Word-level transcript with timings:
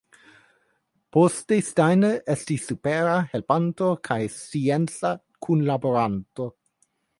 Poste 1.17 1.59
Steiner 1.67 2.09
estis 2.35 2.65
supera 2.71 3.19
helpanto 3.35 3.91
kaj 4.09 4.19
scienca 4.39 5.15
kunlaboranto. 5.49 6.53